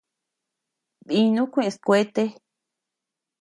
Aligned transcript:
Dinuu 1.07 1.49
kuʼes 1.53 1.75
kuete. 1.85 2.23